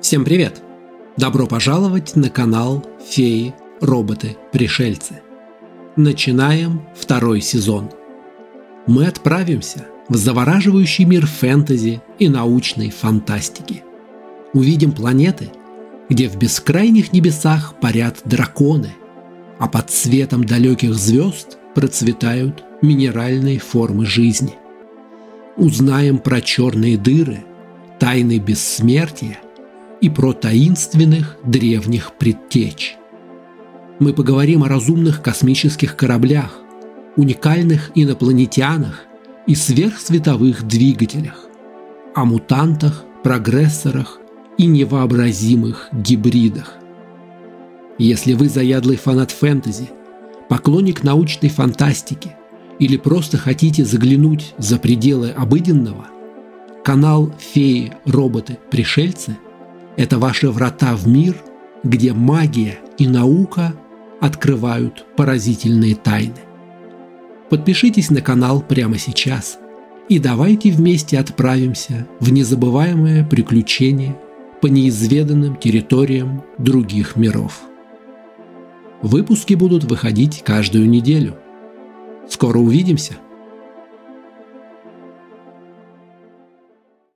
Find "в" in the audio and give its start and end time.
10.08-10.16, 16.30-16.36, 60.96-61.06, 72.18-72.32